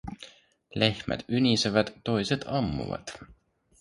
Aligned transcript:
Lehmät 0.75 1.25
ynisevät, 1.29 1.93
toiset 2.03 2.41
ammuvat. 2.47 3.19